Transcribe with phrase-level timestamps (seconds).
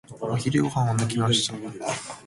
[0.19, 1.53] お昼ご飯は抜きました。